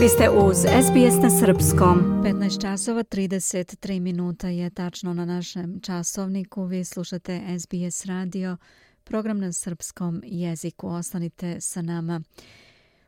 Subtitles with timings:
[0.00, 2.22] Vi ste uz SBS na Srpskom.
[2.24, 6.64] 15 časova 33 minuta je tačno na našem časovniku.
[6.64, 8.56] Vi slušate SBS radio,
[9.04, 10.88] program na srpskom jeziku.
[10.88, 12.20] Ostanite sa nama.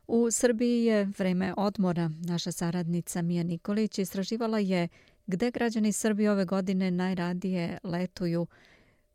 [0.06, 2.10] U Srbiji je vreme odmora.
[2.20, 4.88] Naša saradnica Mija Nikolić istraživala je
[5.26, 8.46] gde građani Srbije ove godine najradije letuju,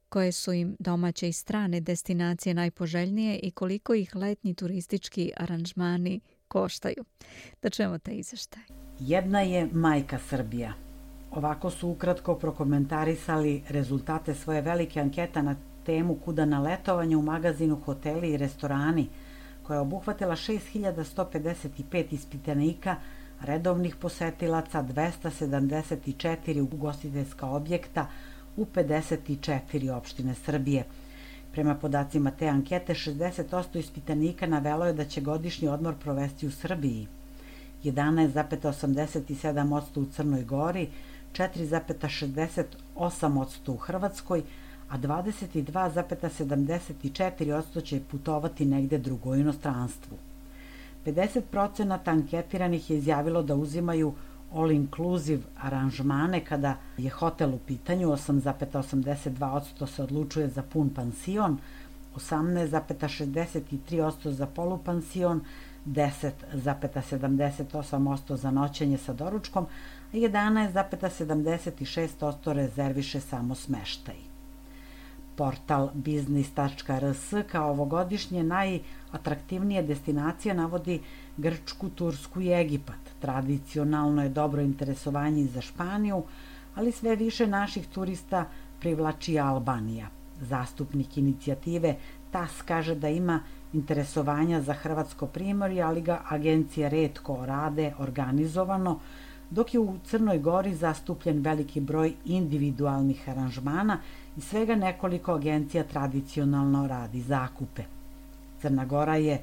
[0.10, 7.04] koje su im domaće i strane destinacije najpoželjnije i koliko ih letnji turistički aranžmani koštaju.
[7.62, 8.66] Da čujemo te izveštaje.
[9.00, 10.74] Jedna je majka Srbija.
[11.32, 15.56] Ovako su ukratko prokomentarisali rezultate svoje velike anketa na
[15.86, 19.08] temu Kuda na letovanje u magazinu Hoteli i restorani,
[19.64, 22.96] koja je obuhvatila 6155 ispitanika,
[23.42, 28.08] redovnih posetilaca, 274 ugostiteljska objekta
[28.58, 30.86] u 54 opštine Srbije–
[31.58, 37.08] Prema podacima te ankete, 60% ispitanika navelo je da će godišnji odmor provesti u Srbiji,
[37.84, 40.88] 11,87% u Crnoj Gori,
[41.34, 44.44] 4,68% u Hrvatskoj,
[44.90, 50.18] a 22,74% će putovati negde drugo inostranstvu.
[51.06, 54.14] 50% anketiranih je izjavilo da uzimaju
[54.54, 61.58] all-inclusive aranžmane kada je hotel u pitanju, 8,82% se odlučuje za pun pansion,
[62.16, 65.42] 18,63% za polupansion,
[65.86, 69.66] 10,78% za noćenje sa doručkom,
[70.14, 74.27] a 11,76% rezerviše samo smeštaj.
[75.38, 81.02] Portal biznis.rs kao ovogodišnje najatraktivnije destinacije navodi
[81.38, 83.00] Grčku, Tursku i Egipat.
[83.20, 86.24] Tradicionalno je dobro interesovanje za Španiju,
[86.76, 88.46] ali sve više naših turista
[88.80, 90.08] privlači Albanija.
[90.42, 91.96] Zastupnik inicijative
[92.32, 93.40] TAS kaže da ima
[93.74, 99.00] interesovanja za Hrvatsko primorje, ali ga agencije redko rade organizovano,
[99.50, 104.00] dok je u Crnoj Gori zastupljen veliki broj individualnih aranžmana
[104.38, 107.84] i svega nekoliko agencija tradicionalno radi zakupe.
[108.62, 109.42] Crna Gora je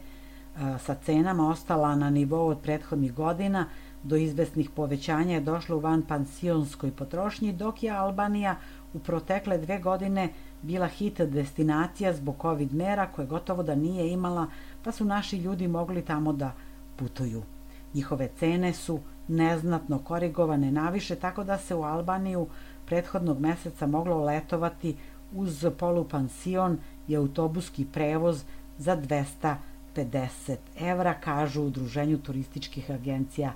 [0.79, 3.67] sa cenama ostala na nivou od prethodnih godina,
[4.03, 8.57] do izvesnih povećanja je došlo u van pansionskoj potrošnji, dok je Albanija
[8.95, 10.29] u protekle dve godine
[10.63, 14.47] bila hit destinacija zbog COVID mera koje gotovo da nije imala,
[14.83, 16.53] pa su naši ljudi mogli tamo da
[16.97, 17.43] putuju.
[17.95, 22.47] Njihove cene su neznatno korigovane naviše, tako da se u Albaniju
[22.87, 24.97] prethodnog meseca moglo letovati
[25.33, 28.45] uz polupansion i autobuski prevoz
[28.79, 29.55] za 200
[29.95, 33.53] 50 evra, kažu u Udruženju turističkih agencija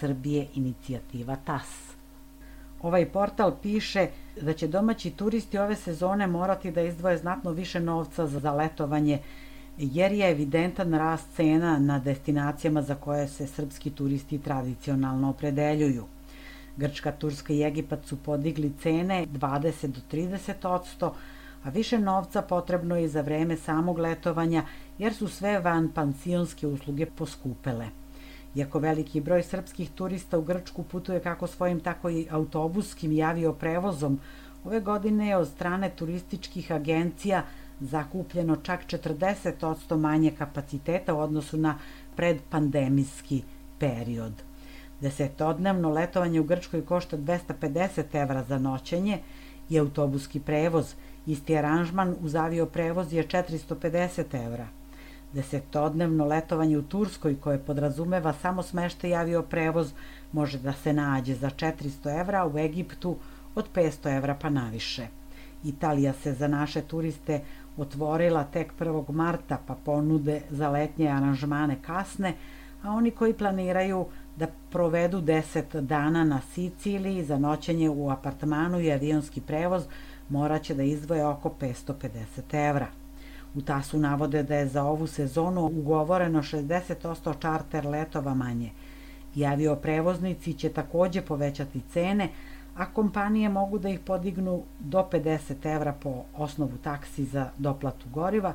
[0.00, 1.96] Srbije inicijativa TAS.
[2.82, 4.08] Ovaj portal piše
[4.40, 9.18] da će domaći turisti ove sezone morati da izdvoje znatno više novca za letovanje,
[9.78, 16.04] jer je evidentan rast cena na destinacijama za koje se srpski turisti tradicionalno opredeljuju.
[16.76, 21.14] Grčka, Turska i Egipat su podigli cene 20 do 30 odsto,
[21.64, 24.64] a više novca potrebno je za vreme samog letovanja
[24.98, 27.86] jer su sve van pansionske usluge poskupele.
[28.54, 34.20] Iako veliki broj srpskih turista u Grčku putuje kako svojim tako i autobuskim i avioprevozom,
[34.64, 37.44] ove godine je od strane turističkih agencija
[37.80, 41.78] zakupljeno čak 40% manje kapaciteta u odnosu na
[42.16, 43.42] predpandemijski
[43.78, 44.32] period.
[45.00, 49.18] Desetodnevno letovanje u Grčkoj košta 250 evra za noćenje
[49.68, 50.94] i autobuski prevoz–
[51.26, 54.66] Isti aranžman uz avio prevoz je 450 evra.
[55.32, 59.92] Desetodnevno letovanje u Turskoj koje podrazumeva samo smeštaj i avio prevoz
[60.32, 63.16] može da se nađe za 400 evra, u Egiptu
[63.54, 65.06] od 500 evra pa naviše.
[65.64, 67.40] Italija se za naše turiste
[67.76, 69.12] otvorila tek 1.
[69.12, 72.34] marta pa ponude za letnje aranžmane kasne,
[72.82, 74.06] a oni koji planiraju
[74.36, 79.84] da provedu 10 dana na Siciliji za noćenje u apartmanu i avionski prevoz
[80.28, 82.86] moraće da izdvoje oko 550 evra.
[83.54, 88.70] U TAS-u navode da je za ovu sezonu ugovoreno 60% čarter letova manje.
[89.34, 92.28] I avioprevoznici će takođe povećati cene,
[92.76, 98.52] a kompanije mogu da ih podignu do 50 evra po osnovu taksi za doplatu goriva,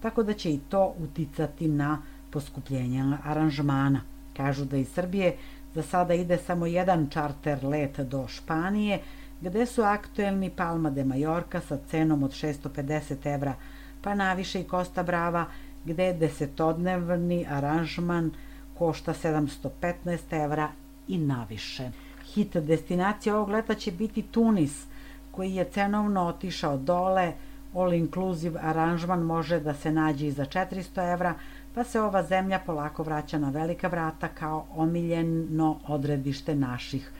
[0.00, 4.00] tako da će i to uticati na poskupljenje aranžmana.
[4.36, 5.36] Kažu da iz Srbije
[5.74, 9.00] za sada ide samo jedan čarter let do Španije,
[9.40, 13.54] gde su aktuelni Palma de Majorka sa cenom od 650 evra,
[14.02, 15.46] pa naviše i Costa Brava,
[15.84, 18.30] gde desetodnevni aranžman
[18.78, 20.68] košta 715 evra
[21.08, 21.90] i naviše.
[22.24, 24.86] Hit destinacija ovog leta će biti Tunis,
[25.30, 27.32] koji je cenovno otišao dole
[27.74, 31.34] all inclusive aranžman može da se nađe i za 400 evra,
[31.74, 37.10] pa se ova zemlja polako vraća na velika vrata kao omiljeno odredište naših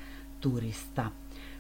[0.41, 1.09] turista.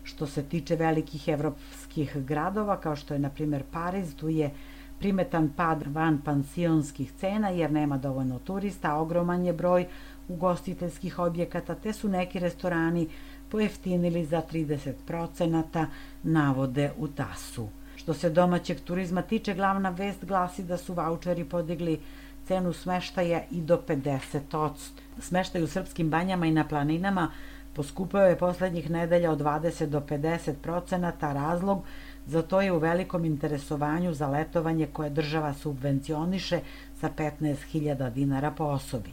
[0.02, 4.50] Što se tiče velikih evropskih gradova, kao što je na primjer Pariz, tu je
[4.98, 9.86] primetan pad van pansionskih cena jer nema dovoljno turista, ogroman je broj
[10.32, 13.08] ugostiteljskih objekata, te su neki restorani
[13.48, 15.86] pojeftinili za 30%,
[16.22, 17.68] navode u tasu.
[17.96, 22.00] Što se domaćeg turizma tiče, glavna vest glasi da su voucheri podigli
[22.46, 24.70] cenu smeštaja i do 50%.
[25.18, 27.30] Smeštaj u srpskim banjama i na planinama
[27.74, 31.32] poskupao je poslednjih nedelja od 20 do 50 procenata.
[31.32, 31.84] Razlog
[32.26, 36.60] za to je u velikom interesovanju za letovanje koje država subvencioniše
[37.00, 39.10] sa 15.000 dinara po osobi.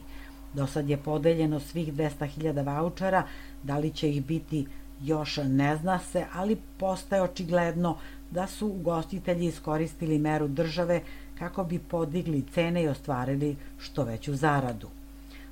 [0.54, 3.22] Do sad je podeljeno svih 200.000 vouchera,
[3.62, 4.66] da li će ih biti
[5.02, 7.96] još ne zna se, ali postaje očigledno
[8.30, 11.00] da su ugostitelji iskoristili meru države
[11.38, 14.88] kako bi podigli cene i ostvarili što veću zaradu.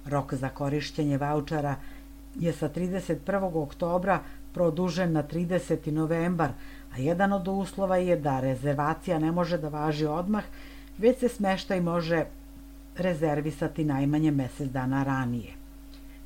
[0.07, 1.77] Rok za korišćenje vaučara
[2.41, 3.63] je sa 31.
[3.63, 4.21] oktobra
[4.55, 5.91] produžen na 30.
[5.91, 6.51] novembar,
[6.95, 10.45] a jedan od uslova je da rezervacija ne može da važi odmah,
[10.99, 12.25] već se smeštaj može
[12.99, 15.53] rezervisati najmanje mesec dana ranije.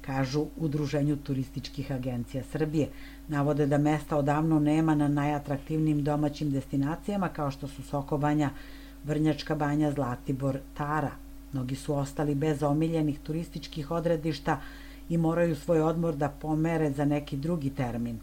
[0.00, 2.88] Kažu Udruženju turističkih agencija Srbije.
[3.28, 8.50] Navode da mesta odavno nema na najatraktivnijim domaćim destinacijama kao što su Sokobanja,
[9.04, 11.10] Vrnjačka banja, Zlatibor, Tara.
[11.52, 14.60] Mnogi su ostali bez omiljenih turističkih odredišta
[15.08, 18.19] i moraju svoj odmor da pomere za neki drugi termin.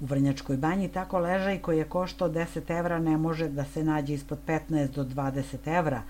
[0.00, 4.14] U Vrnjačkoj banji tako ležaj koji je koštao 10 evra ne može da se nađe
[4.14, 6.02] ispod 15 do 20 evra.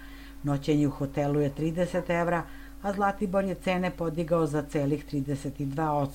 [0.43, 2.43] Noćenje u hotelu je 30 evra,
[2.83, 6.09] a Zlatibor je cene podigao za celih 32%.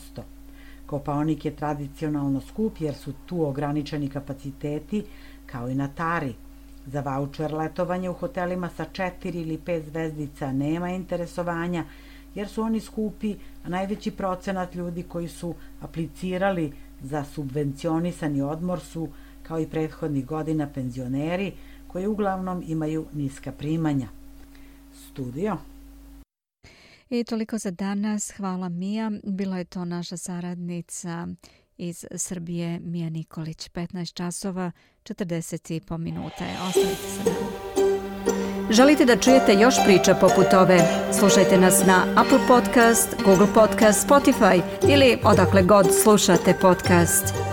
[0.86, 5.06] Kopaonik je tradicionalno skup jer su tu ograničeni kapaciteti,
[5.46, 6.34] kao i na Tari–
[6.88, 11.84] Za voucher letovanje u hotelima sa četiri ili pet zvezdica nema interesovanja,
[12.36, 19.08] jer su oni skupi, a najveći procenat ljudi koji su aplicirali za subvencionisani odmor su,
[19.44, 21.52] kao i prethodnih godina, penzioneri,
[21.88, 24.08] koji uglavnom imaju niska primanja.
[25.12, 25.58] Studio
[27.10, 28.32] I toliko za danas.
[28.32, 29.12] Hvala Mija.
[29.24, 31.28] Bila je to naša saradnica
[31.78, 33.70] iz Srbije Mija Nikolić.
[33.70, 34.72] 15 časova,
[35.04, 36.58] 40 i po minuta je.
[36.68, 37.48] Ostanite sa nama.
[38.72, 40.80] Želite da čujete još priča poput ove?
[41.20, 47.47] Slušajte nas na Apple Podcast, Google Podcast, Spotify ili odakle god slušate podcast.